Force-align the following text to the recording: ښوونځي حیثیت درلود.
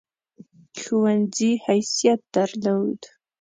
ښوونځي 0.79 1.51
حیثیت 1.65 2.19
درلود. 2.35 3.01